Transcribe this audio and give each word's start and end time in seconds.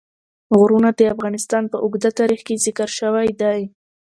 غرونه 0.57 0.89
د 0.99 1.01
افغانستان 1.13 1.63
په 1.71 1.77
اوږده 1.83 2.09
تاریخ 2.19 2.41
کې 2.47 2.61
ذکر 2.65 2.89
شوی 2.99 3.29
دی. 3.41 3.61